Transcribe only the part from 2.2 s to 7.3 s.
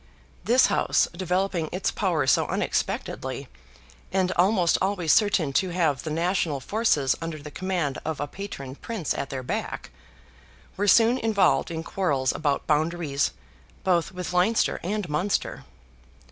so unexpectedly, and almost always certain to have the national forces